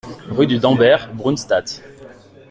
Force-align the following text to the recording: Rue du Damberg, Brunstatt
Rue 0.29 0.47
du 0.47 0.57
Damberg, 0.57 1.13
Brunstatt 1.13 1.83